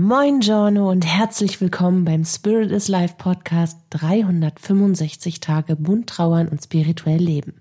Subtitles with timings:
[0.00, 6.62] Moin Giorno und herzlich willkommen beim Spirit is Life Podcast 365 Tage bunt trauern und
[6.62, 7.60] spirituell leben.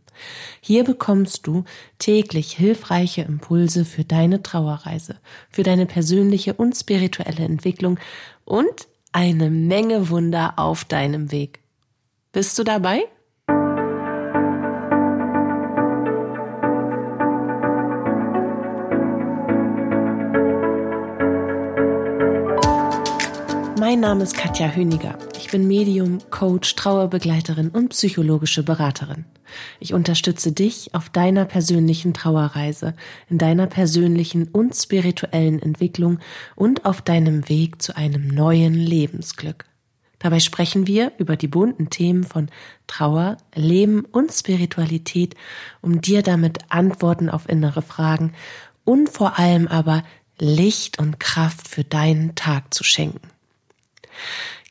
[0.61, 1.63] Hier bekommst du
[1.97, 5.15] täglich hilfreiche Impulse für deine Trauerreise,
[5.49, 7.97] für deine persönliche und spirituelle Entwicklung
[8.45, 11.61] und eine Menge Wunder auf deinem Weg.
[12.33, 13.05] Bist du dabei?
[23.97, 25.17] Mein Name ist Katja Höniger.
[25.39, 29.25] Ich bin Medium, Coach, Trauerbegleiterin und psychologische Beraterin.
[29.79, 32.93] Ich unterstütze dich auf deiner persönlichen Trauerreise,
[33.27, 36.19] in deiner persönlichen und spirituellen Entwicklung
[36.55, 39.65] und auf deinem Weg zu einem neuen Lebensglück.
[40.19, 42.49] Dabei sprechen wir über die bunten Themen von
[42.85, 45.33] Trauer, Leben und Spiritualität,
[45.81, 48.33] um dir damit Antworten auf innere Fragen
[48.83, 50.03] und vor allem aber
[50.37, 53.31] Licht und Kraft für deinen Tag zu schenken.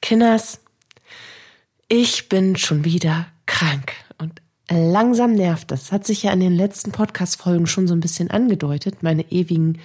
[0.03, 0.61] Kinders,
[1.89, 5.93] ich bin schon wieder krank und langsam nervt das.
[5.93, 9.03] Hat sich ja in den letzten Podcast-Folgen schon so ein bisschen angedeutet.
[9.03, 9.79] Meine ewigen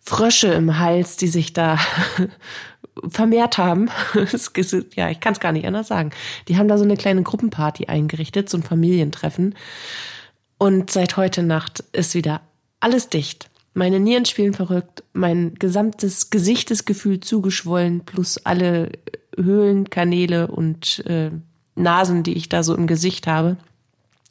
[0.00, 1.78] Frösche im Hals, die sich da
[3.08, 3.90] vermehrt haben.
[4.94, 6.10] ja, ich kann es gar nicht anders sagen.
[6.48, 9.54] Die haben da so eine kleine Gruppenparty eingerichtet, so ein Familientreffen.
[10.56, 12.40] Und seit heute Nacht ist wieder
[12.80, 13.50] alles dicht.
[13.78, 18.90] Meine Nieren spielen verrückt, mein gesamtes Gesicht ist gefühlt zugeschwollen, plus alle
[19.36, 21.30] Höhlenkanäle und äh,
[21.76, 23.56] Nasen, die ich da so im Gesicht habe.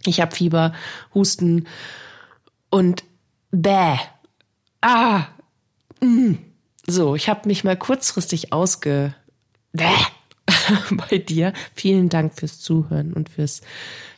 [0.06, 0.74] Ich habe Fieber,
[1.16, 1.66] Husten
[2.70, 3.06] und
[3.52, 3.96] bäh.
[4.82, 5.28] Ah.
[6.02, 6.34] Mm.
[6.86, 9.16] So, ich habe mich mal kurzfristig ausge
[9.72, 9.86] bäh
[11.10, 11.54] bei dir.
[11.74, 13.62] Vielen Dank fürs Zuhören und fürs,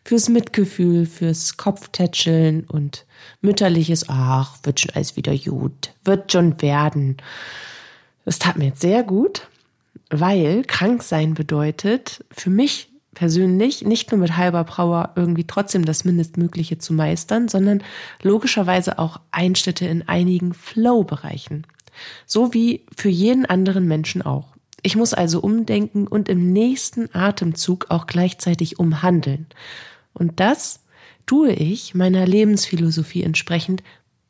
[0.03, 3.05] fürs Mitgefühl, fürs Kopftätscheln und
[3.41, 7.17] mütterliches, ach, wird schon alles wieder gut, wird schon werden.
[8.25, 9.47] Das tat mir jetzt sehr gut,
[10.09, 16.05] weil krank sein bedeutet für mich persönlich nicht nur mit halber Brauer irgendwie trotzdem das
[16.05, 17.83] Mindestmögliche zu meistern, sondern
[18.21, 21.67] logischerweise auch Einschnitte in einigen Flow-Bereichen.
[22.25, 24.55] So wie für jeden anderen Menschen auch.
[24.81, 29.47] Ich muss also umdenken und im nächsten Atemzug auch gleichzeitig umhandeln.
[30.13, 30.81] Und das
[31.25, 33.83] tue ich meiner Lebensphilosophie entsprechend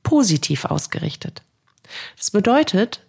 [0.03, 1.43] positiv ausgerichtet.
[2.17, 3.05] Das bedeutet,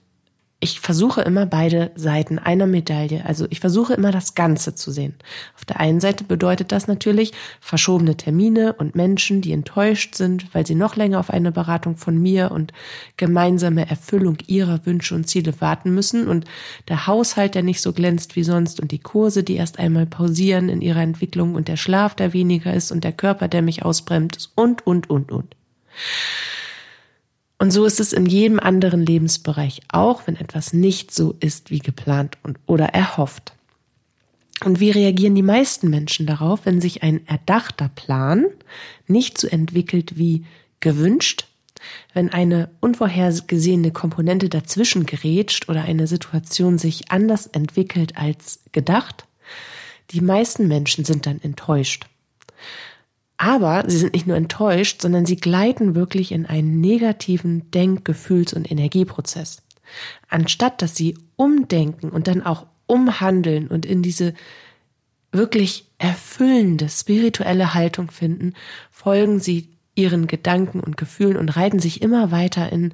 [0.63, 3.25] ich versuche immer beide Seiten einer Medaille.
[3.25, 5.15] Also ich versuche immer das Ganze zu sehen.
[5.57, 10.67] Auf der einen Seite bedeutet das natürlich verschobene Termine und Menschen, die enttäuscht sind, weil
[10.67, 12.75] sie noch länger auf eine Beratung von mir und
[13.17, 16.45] gemeinsame Erfüllung ihrer Wünsche und Ziele warten müssen und
[16.89, 20.69] der Haushalt, der nicht so glänzt wie sonst und die Kurse, die erst einmal pausieren
[20.69, 24.53] in ihrer Entwicklung und der Schlaf, der weniger ist und der Körper, der mich ausbremst
[24.57, 25.57] und, und, und, und.
[27.61, 31.81] Und so ist es in jedem anderen Lebensbereich auch, wenn etwas nicht so ist wie
[31.81, 33.53] geplant und oder erhofft.
[34.65, 38.47] Und wie reagieren die meisten Menschen darauf, wenn sich ein erdachter Plan
[39.07, 40.47] nicht so entwickelt wie
[40.81, 41.49] gewünscht,
[42.15, 49.27] wenn eine unvorhergesehene Komponente dazwischen gerätscht oder eine Situation sich anders entwickelt als gedacht?
[50.13, 52.07] Die meisten Menschen sind dann enttäuscht.
[53.43, 58.53] Aber sie sind nicht nur enttäuscht, sondern sie gleiten wirklich in einen negativen Denk-, Gefühls-
[58.53, 59.63] und Energieprozess.
[60.29, 64.35] Anstatt dass sie umdenken und dann auch umhandeln und in diese
[65.33, 68.53] wirklich erfüllende spirituelle Haltung finden,
[68.91, 72.93] folgen sie ihren Gedanken und Gefühlen und reiten sich immer weiter in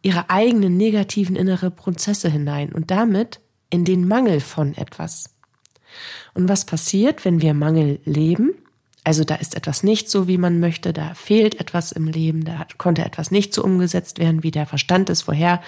[0.00, 5.34] ihre eigenen negativen innere Prozesse hinein und damit in den Mangel von etwas.
[6.34, 8.54] Und was passiert, wenn wir Mangel leben?
[9.08, 12.66] Also da ist etwas nicht so, wie man möchte, da fehlt etwas im Leben, da
[12.76, 15.62] konnte etwas nicht so umgesetzt werden, wie der Verstand es vorher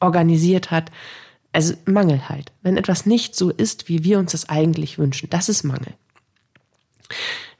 [0.00, 0.90] organisiert hat.
[1.52, 2.50] Also Mangel halt.
[2.62, 5.94] Wenn etwas nicht so ist, wie wir uns das eigentlich wünschen, das ist Mangel.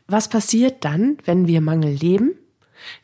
[0.08, 2.32] Was passiert dann, wenn wir Mangel leben?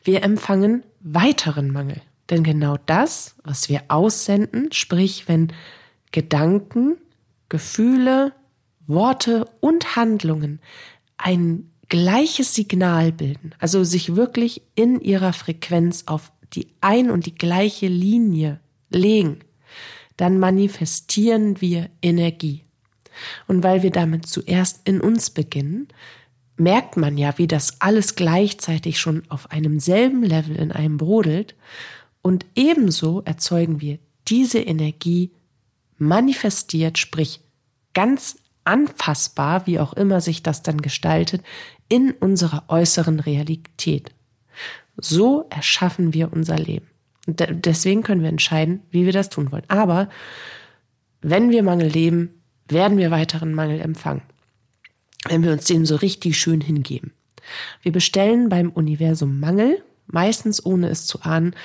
[0.03, 2.01] Wir empfangen weiteren Mangel.
[2.29, 5.53] Denn genau das, was wir aussenden, sprich wenn
[6.11, 6.97] Gedanken,
[7.47, 8.33] Gefühle,
[8.85, 10.59] Worte und Handlungen
[11.17, 17.35] einen gleiches Signal bilden, also sich wirklich in ihrer Frequenz auf die ein und die
[17.35, 19.39] gleiche Linie legen,
[20.15, 22.63] dann manifestieren wir Energie.
[23.45, 25.89] Und weil wir damit zuerst in uns beginnen,
[26.55, 31.55] merkt man ja, wie das alles gleichzeitig schon auf einem selben Level in einem brodelt.
[32.21, 33.99] Und ebenso erzeugen wir
[34.29, 35.31] diese Energie
[35.97, 37.41] manifestiert, sprich
[37.93, 41.41] ganz anfassbar, wie auch immer sich das dann gestaltet,
[41.91, 44.11] in unserer äußeren Realität.
[44.95, 46.87] So erschaffen wir unser Leben.
[47.27, 49.65] Und deswegen können wir entscheiden, wie wir das tun wollen.
[49.67, 50.09] Aber
[51.21, 54.21] wenn wir Mangel leben, werden wir weiteren Mangel empfangen.
[55.27, 57.11] Wenn wir uns dem so richtig schön hingeben.
[57.81, 61.55] Wir bestellen beim Universum Mangel, meistens ohne es zu ahnen,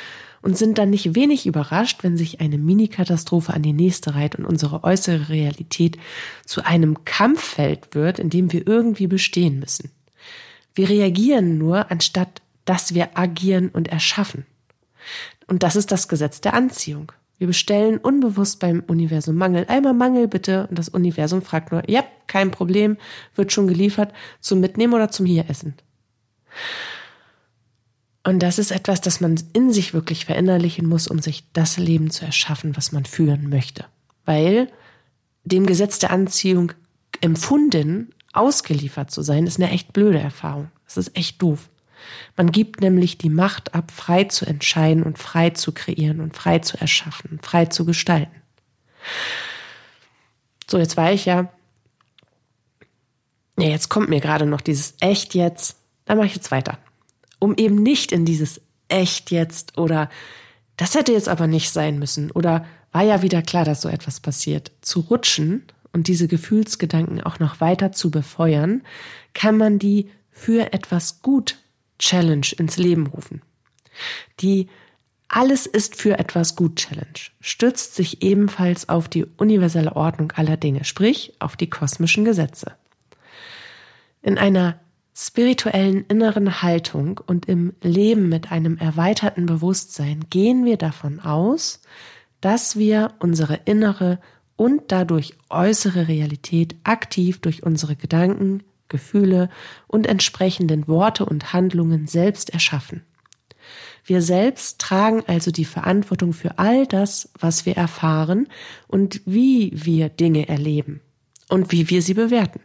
[0.43, 4.45] und sind dann nicht wenig überrascht, wenn sich eine Mini-Katastrophe an die nächste reiht und
[4.45, 5.99] unsere äußere Realität
[6.45, 9.91] zu einem Kampffeld wird, in dem wir irgendwie bestehen müssen.
[10.77, 14.45] Wir reagieren nur, anstatt dass wir agieren und erschaffen.
[15.47, 17.13] Und das ist das Gesetz der Anziehung.
[17.39, 19.65] Wir bestellen unbewusst beim Universum Mangel.
[19.69, 20.67] Einmal Mangel bitte.
[20.69, 22.97] Und das Universum fragt nur, ja, kein Problem,
[23.35, 25.75] wird schon geliefert, zum Mitnehmen oder zum Hieressen.
[28.25, 32.11] Und das ist etwas, das man in sich wirklich verinnerlichen muss, um sich das Leben
[32.11, 33.85] zu erschaffen, was man führen möchte.
[34.25, 34.69] Weil
[35.45, 36.73] dem Gesetz der Anziehung
[37.21, 40.71] empfunden, ausgeliefert zu sein, ist eine echt blöde Erfahrung.
[40.85, 41.69] Das ist echt doof.
[42.37, 46.59] Man gibt nämlich die Macht ab, frei zu entscheiden und frei zu kreieren und frei
[46.61, 48.43] zu erschaffen, frei zu gestalten.
[50.71, 51.51] So, jetzt war ich ja.
[53.59, 55.77] Ja, jetzt kommt mir gerade noch dieses echt jetzt.
[56.05, 56.79] Da mache ich jetzt weiter.
[57.39, 60.11] Um eben nicht in dieses echt jetzt oder
[60.77, 64.21] das hätte jetzt aber nicht sein müssen oder war ja wieder klar, dass so etwas
[64.21, 65.65] passiert, zu rutschen
[65.97, 68.83] und diese Gefühlsgedanken auch noch weiter zu befeuern,
[69.33, 71.57] kann man die für etwas gut
[71.99, 73.41] Challenge ins Leben rufen.
[74.41, 74.69] Die
[75.29, 80.85] alles ist für etwas gut Challenge stützt sich ebenfalls auf die universelle Ordnung aller Dinge,
[80.85, 82.73] sprich auf die kosmischen Gesetze.
[84.21, 84.79] In einer
[85.15, 91.81] spirituellen inneren Haltung und im Leben mit einem erweiterten Bewusstsein gehen wir davon aus,
[92.43, 94.19] dass wir unsere innere
[94.57, 99.51] und dadurch äußere Realität aktiv durch unsere Gedanken, Gefühle
[99.87, 103.03] und entsprechenden Worte und Handlungen selbst erschaffen.
[104.05, 108.47] Wir selbst tragen also die Verantwortung für all das, was wir erfahren
[108.87, 111.01] und wie wir Dinge erleben
[111.49, 112.61] und wie wir sie bewerten.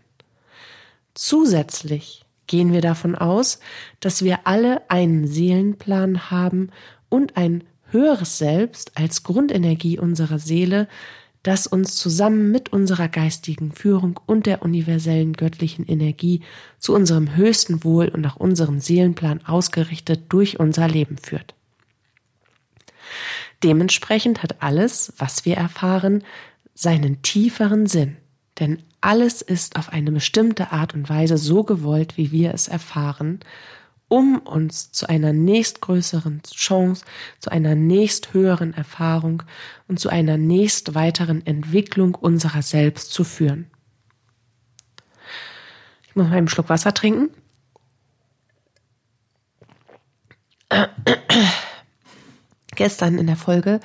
[1.16, 3.60] Zusätzlich gehen wir davon aus,
[4.00, 6.70] dass wir alle einen Seelenplan haben
[7.10, 10.88] und ein höheres Selbst als Grundenergie unserer Seele,
[11.44, 16.42] das uns zusammen mit unserer geistigen Führung und der universellen göttlichen Energie
[16.78, 21.56] zu unserem höchsten Wohl und nach unserem Seelenplan ausgerichtet durch unser Leben führt.
[23.64, 26.24] Dementsprechend hat alles, was wir erfahren,
[26.74, 28.18] seinen tieferen Sinn,
[28.60, 33.40] denn alles ist auf eine bestimmte Art und Weise so gewollt, wie wir es erfahren,
[34.12, 37.06] um uns zu einer nächstgrößeren Chance,
[37.40, 39.44] zu einer nächsthöheren Erfahrung
[39.88, 43.72] und zu einer nächst weiteren Entwicklung unserer selbst zu führen.
[46.06, 47.30] Ich muss mal einen Schluck Wasser trinken.
[52.82, 53.80] Gestern in der Folge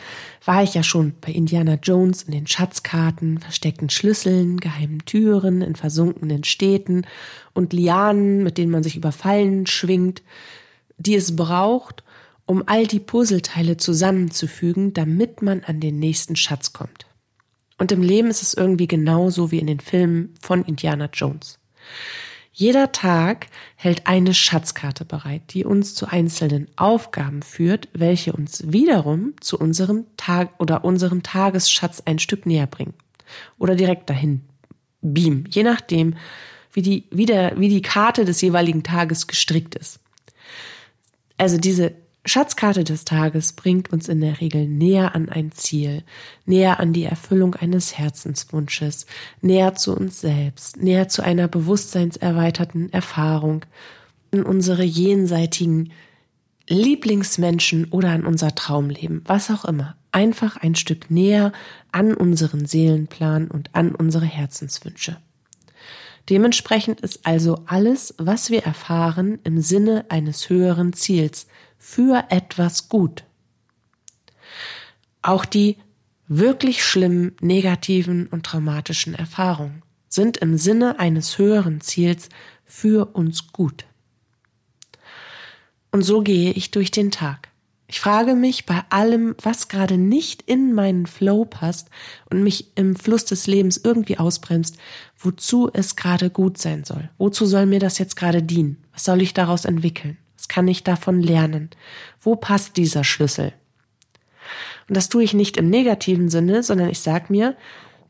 [0.46, 5.76] war ich ja schon bei Indiana Jones in den Schatzkarten, versteckten Schlüsseln, geheimen Türen, in
[5.76, 7.02] versunkenen Städten
[7.52, 10.22] und Lianen, mit denen man sich über Fallen schwingt,
[10.96, 12.04] die es braucht,
[12.46, 17.04] um all die Puzzleteile zusammenzufügen, damit man an den nächsten Schatz kommt.
[17.76, 21.58] Und im Leben ist es irgendwie genauso wie in den Filmen von Indiana Jones.
[22.58, 29.34] Jeder Tag hält eine Schatzkarte bereit, die uns zu einzelnen Aufgaben führt, welche uns wiederum
[29.42, 32.94] zu unserem Tag oder unserem Tagesschatz ein Stück näher bringen.
[33.58, 34.40] Oder direkt dahin
[35.02, 36.16] beamen, je nachdem,
[36.72, 40.00] wie die, wie, der, wie die Karte des jeweiligen Tages gestrickt ist.
[41.36, 41.92] Also diese
[42.26, 46.02] Schatzkarte des Tages bringt uns in der Regel näher an ein Ziel,
[46.44, 49.06] näher an die Erfüllung eines Herzenswunsches,
[49.40, 53.64] näher zu uns selbst, näher zu einer bewusstseinserweiterten Erfahrung,
[54.32, 55.92] an unsere jenseitigen
[56.68, 59.96] Lieblingsmenschen oder an unser Traumleben, was auch immer.
[60.10, 61.52] Einfach ein Stück näher
[61.92, 65.18] an unseren Seelenplan und an unsere Herzenswünsche.
[66.28, 71.46] Dementsprechend ist also alles, was wir erfahren, im Sinne eines höheren Ziels,
[71.78, 73.24] für etwas gut.
[75.22, 75.76] Auch die
[76.28, 82.28] wirklich schlimmen, negativen und traumatischen Erfahrungen sind im Sinne eines höheren Ziels
[82.64, 83.84] für uns gut.
[85.90, 87.48] Und so gehe ich durch den Tag.
[87.88, 91.88] Ich frage mich bei allem, was gerade nicht in meinen Flow passt
[92.30, 94.76] und mich im Fluss des Lebens irgendwie ausbremst,
[95.16, 97.08] wozu es gerade gut sein soll.
[97.16, 98.78] Wozu soll mir das jetzt gerade dienen?
[98.92, 100.18] Was soll ich daraus entwickeln?
[100.48, 101.70] Kann ich davon lernen?
[102.20, 103.52] Wo passt dieser Schlüssel?
[104.88, 107.56] Und das tue ich nicht im negativen Sinne, sondern ich sage mir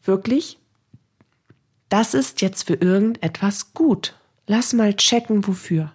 [0.05, 0.59] wirklich,
[1.88, 4.14] das ist jetzt für irgendetwas gut.
[4.47, 5.93] Lass mal checken, wofür.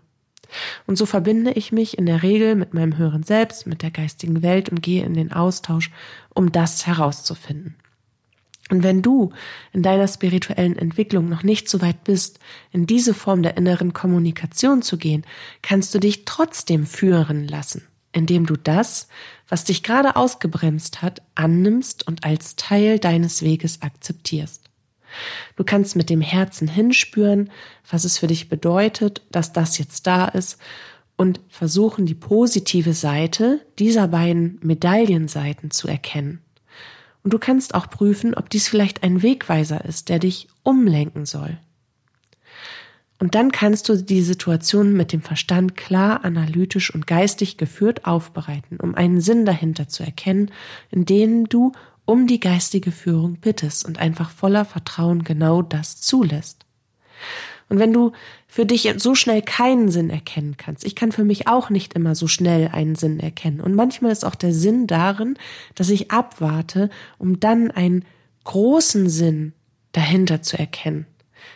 [0.85, 4.41] Und so verbinde ich mich in der Regel mit meinem höheren Selbst, mit der geistigen
[4.41, 5.91] Welt und gehe in den Austausch,
[6.33, 7.75] um das herauszufinden.
[8.71, 9.33] Und wenn du
[9.73, 12.39] in deiner spirituellen Entwicklung noch nicht so weit bist,
[12.71, 15.25] in diese Form der inneren Kommunikation zu gehen,
[15.61, 19.09] kannst du dich trotzdem führen lassen, indem du das,
[19.49, 24.69] was dich gerade ausgebremst hat, annimmst und als Teil deines Weges akzeptierst.
[25.57, 27.51] Du kannst mit dem Herzen hinspüren,
[27.89, 30.57] was es für dich bedeutet, dass das jetzt da ist
[31.17, 36.41] und versuchen, die positive Seite dieser beiden Medaillenseiten zu erkennen.
[37.23, 41.57] Und du kannst auch prüfen, ob dies vielleicht ein Wegweiser ist, der dich umlenken soll.
[43.19, 48.79] Und dann kannst du die Situation mit dem Verstand klar, analytisch und geistig geführt aufbereiten,
[48.79, 50.49] um einen Sinn dahinter zu erkennen,
[50.89, 51.71] in dem du
[52.05, 56.65] um die geistige Führung bittest und einfach voller Vertrauen genau das zulässt.
[57.71, 58.11] Und wenn du
[58.49, 62.15] für dich so schnell keinen Sinn erkennen kannst, ich kann für mich auch nicht immer
[62.15, 63.61] so schnell einen Sinn erkennen.
[63.61, 65.37] Und manchmal ist auch der Sinn darin,
[65.75, 68.03] dass ich abwarte, um dann einen
[68.43, 69.53] großen Sinn
[69.93, 71.05] dahinter zu erkennen.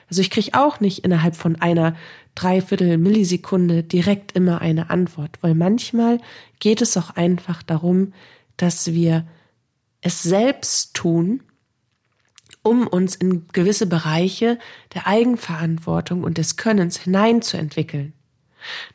[0.09, 1.97] Also ich kriege auch nicht innerhalb von einer
[2.33, 6.21] Dreiviertel Millisekunde direkt immer eine Antwort, weil manchmal
[6.61, 8.13] geht es auch einfach darum,
[8.55, 9.27] dass wir
[9.99, 11.41] es selbst tun
[12.65, 14.57] um uns in gewisse Bereiche
[14.93, 18.13] der Eigenverantwortung und des Könnens hineinzuentwickeln.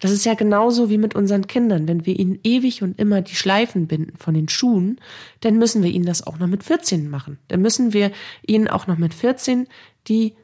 [0.00, 1.87] Das ist ja genauso wie mit unseren Kindern.
[1.87, 5.00] Wenn wir ihnen ewig und immer die Schleifen binden von den Schuhen,
[5.41, 7.39] dann müssen wir ihnen das auch noch mit 14 machen.
[7.47, 8.11] Dann müssen wir
[8.45, 9.69] ihnen auch noch mit 14
[10.09, 10.35] die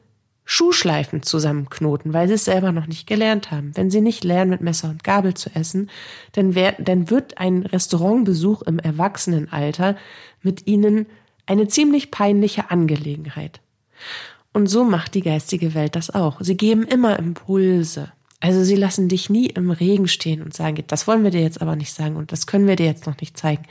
[0.45, 3.75] Schuhschleifen zusammenknoten, weil sie es selber noch nicht gelernt haben.
[3.75, 5.89] Wenn sie nicht lernen, mit Messer und Gabel zu essen,
[6.31, 9.97] dann, wär, dann wird ein Restaurantbesuch im Erwachsenenalter
[10.41, 11.07] mit ihnen
[11.47, 13.61] eine ziemlich peinliche Angelegenheit.
[14.53, 16.41] Und so macht die geistige Welt das auch.
[16.41, 18.11] Sie geben immer Impulse.
[18.39, 21.61] Also sie lassen dich nie im Regen stehen und sagen, das wollen wir dir jetzt
[21.61, 23.63] aber nicht sagen und das können wir dir jetzt noch nicht zeigen,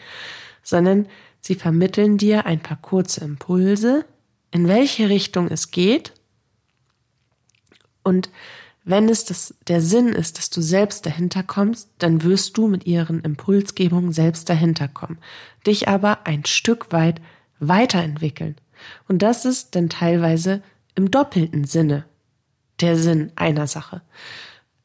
[0.63, 1.07] sondern
[1.41, 4.05] sie vermitteln dir ein paar kurze Impulse,
[4.51, 6.13] in welche Richtung es geht.
[8.03, 8.31] Und
[8.85, 12.87] wenn es das, der Sinn ist, dass du selbst dahinter kommst, dann wirst du mit
[12.87, 15.19] ihren Impulsgebungen selbst dahinter kommen,
[15.67, 17.21] dich aber ein Stück weit
[17.59, 18.57] weiterentwickeln.
[19.09, 20.63] Und das ist dann teilweise
[20.95, 22.05] im doppelten Sinne
[22.81, 24.03] der Sinn einer Sache.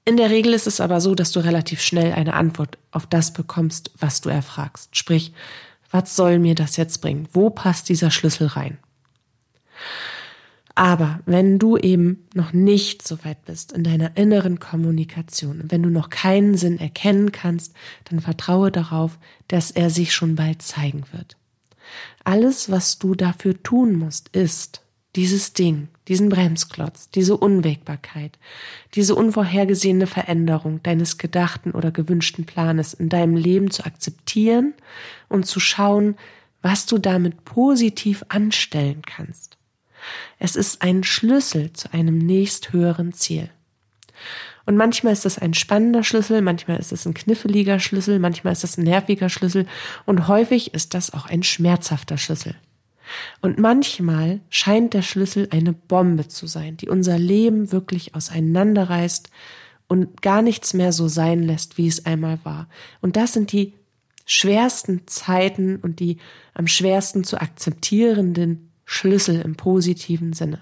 [0.05, 3.33] In der Regel ist es aber so, dass du relativ schnell eine Antwort auf das
[3.33, 4.95] bekommst, was du erfragst.
[4.95, 5.33] Sprich,
[5.91, 7.27] was soll mir das jetzt bringen?
[7.33, 8.77] Wo passt dieser Schlüssel rein?
[10.73, 15.89] Aber wenn du eben noch nicht so weit bist in deiner inneren Kommunikation wenn du
[15.89, 17.75] noch keinen Sinn erkennen kannst,
[18.05, 21.35] dann vertraue darauf, dass er sich schon bald zeigen wird.
[22.23, 24.81] Alles, was du dafür tun musst, ist
[25.15, 28.39] dieses Ding, diesen Bremsklotz, diese Unwägbarkeit,
[28.93, 34.73] diese unvorhergesehene Veränderung deines gedachten oder gewünschten Planes in deinem Leben zu akzeptieren
[35.27, 36.15] und zu schauen,
[36.61, 39.57] was du damit positiv anstellen kannst.
[40.39, 43.49] Es ist ein Schlüssel zu einem nächsthöheren Ziel.
[44.65, 48.63] Und manchmal ist es ein spannender Schlüssel, manchmal ist es ein kniffeliger Schlüssel, manchmal ist
[48.63, 49.65] es ein nerviger Schlüssel
[50.05, 52.55] und häufig ist das auch ein schmerzhafter Schlüssel.
[53.41, 59.29] Und manchmal scheint der Schlüssel eine Bombe zu sein, die unser Leben wirklich auseinanderreißt
[59.87, 62.69] und gar nichts mehr so sein lässt, wie es einmal war.
[63.01, 63.73] Und das sind die
[64.25, 66.17] schwersten Zeiten und die
[66.53, 70.59] am schwersten zu akzeptierenden Schlüssel im positiven Sinne.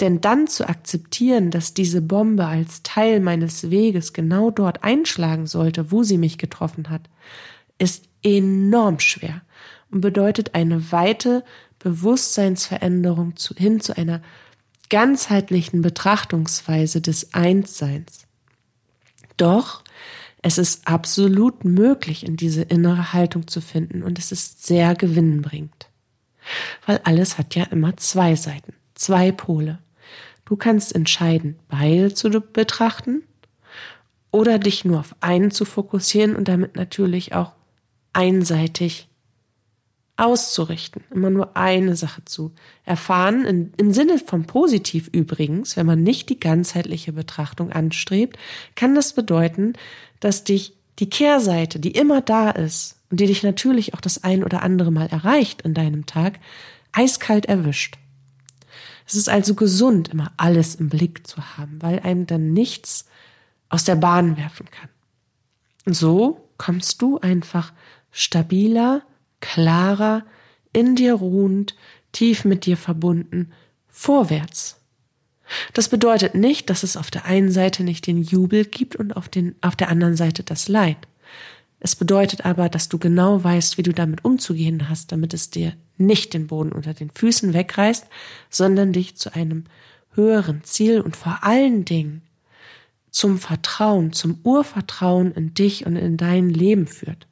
[0.00, 5.92] Denn dann zu akzeptieren, dass diese Bombe als Teil meines Weges genau dort einschlagen sollte,
[5.92, 7.02] wo sie mich getroffen hat,
[7.78, 9.42] ist enorm schwer
[9.90, 11.44] und bedeutet eine weite
[11.78, 14.22] Bewusstseinsveränderung zu, hin zu einer
[14.88, 18.26] ganzheitlichen Betrachtungsweise des Einsseins.
[19.36, 19.82] Doch
[20.42, 25.88] es ist absolut möglich, in diese innere Haltung zu finden und es ist sehr gewinnbringend.
[26.86, 29.78] Weil alles hat ja immer zwei Seiten, zwei Pole.
[30.50, 33.22] Du kannst entscheiden, beide zu betrachten
[34.32, 37.52] oder dich nur auf einen zu fokussieren und damit natürlich auch
[38.12, 39.06] einseitig
[40.16, 42.50] auszurichten, immer nur eine Sache zu
[42.84, 48.36] erfahren, in, im Sinne von positiv übrigens, wenn man nicht die ganzheitliche Betrachtung anstrebt,
[48.74, 49.74] kann das bedeuten,
[50.18, 54.42] dass dich die Kehrseite, die immer da ist und die dich natürlich auch das ein
[54.42, 56.40] oder andere Mal erreicht in deinem Tag,
[56.90, 57.98] eiskalt erwischt.
[59.10, 63.06] Es ist also gesund, immer alles im Blick zu haben, weil einem dann nichts
[63.68, 64.88] aus der Bahn werfen kann.
[65.84, 67.72] Und so kommst du einfach
[68.12, 69.02] stabiler,
[69.40, 70.24] klarer,
[70.72, 71.74] in dir ruhend,
[72.12, 73.50] tief mit dir verbunden,
[73.88, 74.78] vorwärts.
[75.72, 79.28] Das bedeutet nicht, dass es auf der einen Seite nicht den Jubel gibt und auf,
[79.28, 80.96] den, auf der anderen Seite das Leid.
[81.80, 85.72] Es bedeutet aber, dass du genau weißt, wie du damit umzugehen hast, damit es dir
[85.96, 88.06] nicht den Boden unter den Füßen wegreißt,
[88.50, 89.64] sondern dich zu einem
[90.12, 92.22] höheren Ziel und vor allen Dingen
[93.10, 97.26] zum Vertrauen, zum Urvertrauen in dich und in dein Leben führt.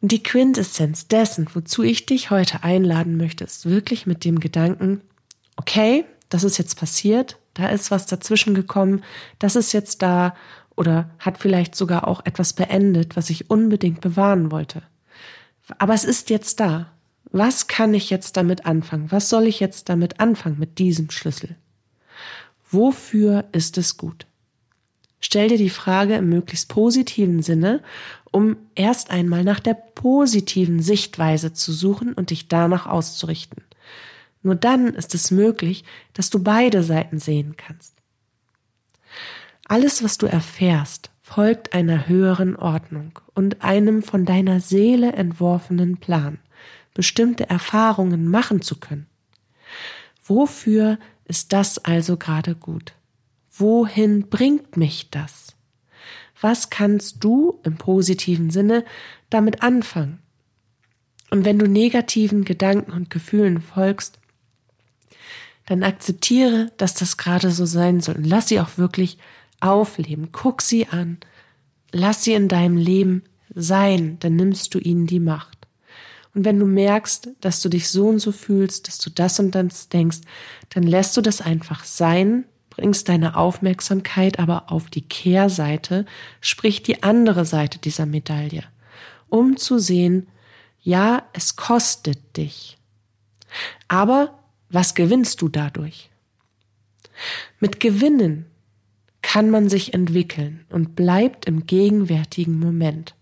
[0.00, 5.00] Und die Quintessenz dessen, wozu ich dich heute einladen möchte, ist wirklich mit dem Gedanken,
[5.56, 9.04] okay, das ist jetzt passiert, da ist was dazwischen gekommen,
[9.38, 10.34] das ist jetzt da
[10.76, 14.82] oder hat vielleicht sogar auch etwas beendet, was ich unbedingt bewahren wollte.
[15.78, 16.92] Aber es ist jetzt da.
[17.30, 19.10] Was kann ich jetzt damit anfangen?
[19.10, 21.56] Was soll ich jetzt damit anfangen mit diesem Schlüssel?
[22.70, 24.26] Wofür ist es gut?
[25.20, 27.82] Stell dir die Frage im möglichst positiven Sinne,
[28.32, 33.62] um erst einmal nach der positiven Sichtweise zu suchen und dich danach auszurichten.
[34.42, 37.94] Nur dann ist es möglich, dass du beide Seiten sehen kannst.
[39.72, 46.40] Alles, was du erfährst, folgt einer höheren Ordnung und einem von deiner Seele entworfenen Plan,
[46.92, 49.06] bestimmte Erfahrungen machen zu können.
[50.26, 52.92] Wofür ist das also gerade gut?
[53.50, 55.56] Wohin bringt mich das?
[56.38, 58.84] Was kannst du im positiven Sinne
[59.30, 60.18] damit anfangen?
[61.30, 64.18] Und wenn du negativen Gedanken und Gefühlen folgst,
[65.64, 69.16] dann akzeptiere, dass das gerade so sein soll und lass sie auch wirklich
[69.62, 70.30] aufleben.
[70.32, 71.18] Guck sie an.
[71.92, 73.22] Lass sie in deinem Leben
[73.54, 75.58] sein, dann nimmst du ihnen die Macht.
[76.34, 79.54] Und wenn du merkst, dass du dich so und so fühlst, dass du das und
[79.54, 80.20] das denkst,
[80.70, 86.06] dann lässt du das einfach sein, bringst deine Aufmerksamkeit aber auf die Kehrseite,
[86.40, 88.64] sprich die andere Seite dieser Medaille,
[89.28, 90.26] um zu sehen,
[90.80, 92.78] ja, es kostet dich.
[93.88, 94.38] Aber
[94.70, 96.08] was gewinnst du dadurch?
[97.60, 98.46] Mit Gewinnen
[99.22, 103.14] kann man sich entwickeln und bleibt im gegenwärtigen Moment,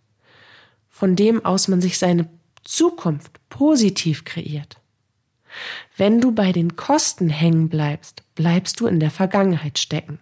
[0.88, 2.28] von dem aus man sich seine
[2.64, 4.80] Zukunft positiv kreiert.
[5.97, 10.18] Wenn du bei den Kosten hängen bleibst, bleibst du in der Vergangenheit stecken.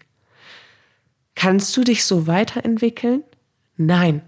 [1.34, 3.22] Kannst du dich so weiterentwickeln?
[3.76, 4.22] Nein.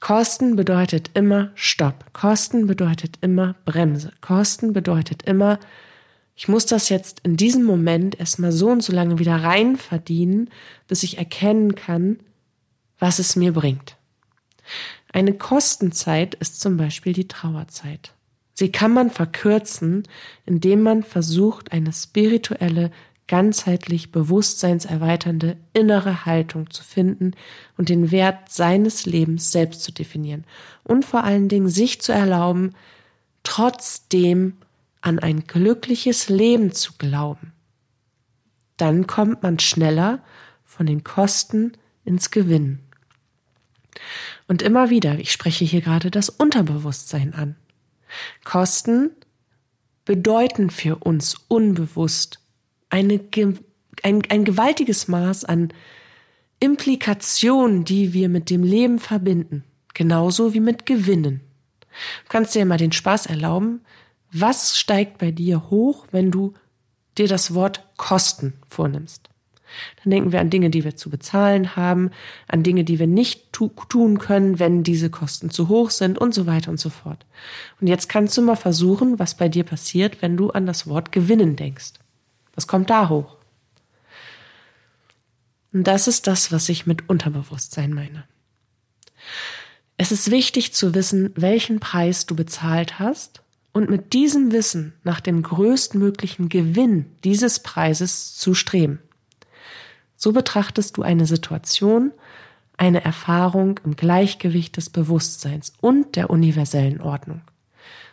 [0.00, 2.12] Kosten bedeutet immer Stopp.
[2.12, 4.12] Kosten bedeutet immer Bremse.
[4.20, 5.58] Kosten bedeutet immer
[6.36, 10.50] ich muss das jetzt in diesem Moment erstmal so und so lange wieder rein verdienen,
[10.88, 12.18] bis ich erkennen kann,
[12.98, 13.96] was es mir bringt.
[15.12, 18.14] Eine Kostenzeit ist zum Beispiel die Trauerzeit.
[18.52, 20.04] Sie kann man verkürzen,
[20.46, 22.90] indem man versucht, eine spirituelle,
[23.26, 27.32] ganzheitlich bewusstseinserweiternde innere Haltung zu finden
[27.78, 30.44] und den Wert seines Lebens selbst zu definieren
[30.82, 32.74] und vor allen Dingen sich zu erlauben,
[33.42, 34.58] trotzdem
[35.04, 37.52] an ein glückliches Leben zu glauben.
[38.78, 40.24] Dann kommt man schneller
[40.64, 41.72] von den Kosten
[42.06, 42.80] ins Gewinn.
[44.48, 47.56] Und immer wieder, ich spreche hier gerade das Unterbewusstsein an.
[48.44, 49.10] Kosten
[50.06, 52.40] bedeuten für uns unbewusst
[52.88, 53.20] eine,
[54.02, 55.72] ein, ein gewaltiges Maß an
[56.60, 61.40] Implikationen, die wir mit dem Leben verbinden, genauso wie mit Gewinnen.
[62.24, 63.82] Du kannst dir mal den Spaß erlauben,
[64.34, 66.54] was steigt bei dir hoch, wenn du
[67.16, 69.30] dir das Wort Kosten vornimmst?
[70.02, 72.10] Dann denken wir an Dinge, die wir zu bezahlen haben,
[72.48, 76.34] an Dinge, die wir nicht tu tun können, wenn diese Kosten zu hoch sind und
[76.34, 77.26] so weiter und so fort.
[77.80, 81.12] Und jetzt kannst du mal versuchen, was bei dir passiert, wenn du an das Wort
[81.12, 81.94] gewinnen denkst.
[82.54, 83.36] Was kommt da hoch?
[85.72, 88.24] Und das ist das, was ich mit Unterbewusstsein meine.
[89.96, 93.43] Es ist wichtig zu wissen, welchen Preis du bezahlt hast
[93.74, 99.00] und mit diesem Wissen nach dem größtmöglichen Gewinn dieses Preises zu streben.
[100.16, 102.12] So betrachtest du eine Situation,
[102.76, 107.42] eine Erfahrung im Gleichgewicht des Bewusstseins und der universellen Ordnung.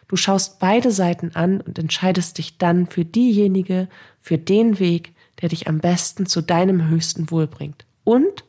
[0.08, 3.88] Du schaust beide Seiten an und entscheidest dich dann für diejenige,
[4.19, 8.43] für den Weg, der dich am besten zu deinem höchsten Wohl bringt und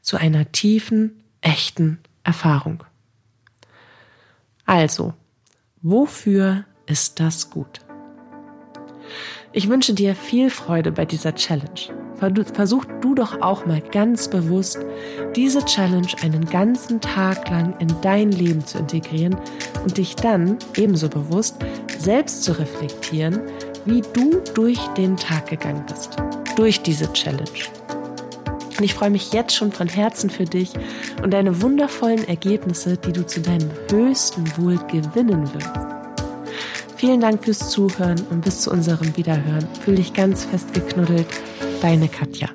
[0.00, 2.84] zu einer tiefen, echten Erfahrung.
[4.64, 5.12] Also,
[5.84, 7.80] Wofür ist das gut?
[9.50, 11.90] Ich wünsche dir viel Freude bei dieser Challenge.
[12.54, 14.78] Versuch du doch auch mal ganz bewusst,
[15.34, 19.34] diese Challenge einen ganzen Tag lang in dein Leben zu integrieren
[19.82, 21.56] und dich dann ebenso bewusst
[21.98, 23.40] selbst zu reflektieren,
[23.84, 26.16] wie du durch den Tag gegangen bist.
[26.54, 27.81] Durch diese Challenge.
[28.82, 30.72] Und ich freue mich jetzt schon von Herzen für dich
[31.22, 35.70] und deine wundervollen Ergebnisse, die du zu deinem höchsten Wohl gewinnen wirst.
[36.96, 39.68] Vielen Dank fürs Zuhören und bis zu unserem Wiederhören.
[39.84, 41.28] Fühl dich ganz fest geknuddelt.
[41.80, 42.48] Deine Katja.